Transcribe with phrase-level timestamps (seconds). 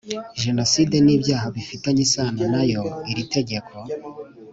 [0.41, 3.75] Jenoside n ibyaha bifitanye isano na yo iri tegeko